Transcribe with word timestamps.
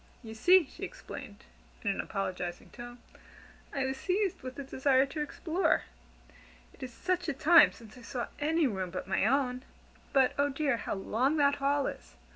"You 0.23 0.33
see," 0.33 0.65
she 0.65 0.81
explained, 0.83 1.43
in 1.83 1.91
an 1.91 2.01
apologizing 2.01 2.71
tone, 2.71 2.97
"I 3.71 3.85
was 3.85 3.97
seized 3.97 4.41
with 4.41 4.57
a 4.57 4.63
desire 4.63 5.05
to 5.05 5.21
explore. 5.21 5.83
It 6.73 6.81
is 6.81 6.91
such 6.91 7.27
a 7.29 7.33
time 7.33 7.71
since 7.71 7.95
I 7.95 8.01
saw 8.01 8.25
any 8.39 8.65
room 8.65 8.89
but 8.89 9.07
my 9.07 9.27
own! 9.27 9.61
But 10.11 10.33
oh 10.39 10.49
dear, 10.49 10.77
how 10.77 10.95
long 10.95 11.37
that 11.37 11.57
hall 11.57 11.85
is! 11.85 12.15